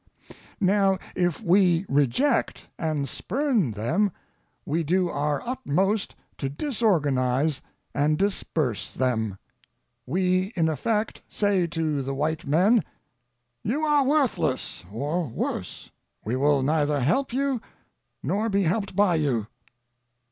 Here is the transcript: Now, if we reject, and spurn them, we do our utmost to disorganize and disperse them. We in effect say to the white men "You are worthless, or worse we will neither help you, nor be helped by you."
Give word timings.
Now, 0.59 0.97
if 1.15 1.43
we 1.43 1.85
reject, 1.87 2.65
and 2.79 3.07
spurn 3.07 3.69
them, 3.73 4.11
we 4.65 4.83
do 4.83 5.09
our 5.09 5.47
utmost 5.47 6.15
to 6.39 6.49
disorganize 6.49 7.61
and 7.93 8.17
disperse 8.17 8.95
them. 8.95 9.37
We 10.07 10.53
in 10.55 10.69
effect 10.69 11.21
say 11.29 11.67
to 11.67 12.01
the 12.01 12.15
white 12.15 12.47
men 12.47 12.83
"You 13.61 13.83
are 13.83 14.03
worthless, 14.03 14.83
or 14.91 15.27
worse 15.27 15.91
we 16.25 16.35
will 16.35 16.63
neither 16.63 16.99
help 17.01 17.31
you, 17.31 17.61
nor 18.23 18.49
be 18.49 18.63
helped 18.63 18.95
by 18.95 19.13
you." 19.17 19.45